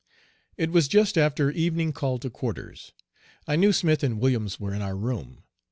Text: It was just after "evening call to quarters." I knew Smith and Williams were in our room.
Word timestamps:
It 0.57 0.71
was 0.71 0.87
just 0.87 1.15
after 1.15 1.51
"evening 1.51 1.93
call 1.93 2.17
to 2.17 2.31
quarters." 2.31 2.91
I 3.47 3.55
knew 3.55 3.71
Smith 3.71 4.01
and 4.01 4.19
Williams 4.19 4.59
were 4.59 4.73
in 4.73 4.81
our 4.81 4.95
room. 4.97 5.43